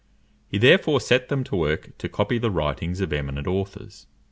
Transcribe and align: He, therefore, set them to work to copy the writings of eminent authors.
He, 0.47 0.57
therefore, 0.57 0.99
set 0.99 1.29
them 1.29 1.43
to 1.43 1.55
work 1.55 1.95
to 1.99 2.09
copy 2.09 2.39
the 2.39 2.49
writings 2.49 3.01
of 3.01 3.13
eminent 3.13 3.45
authors. 3.45 4.07